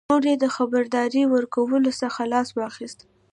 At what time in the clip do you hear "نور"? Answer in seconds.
0.11-0.23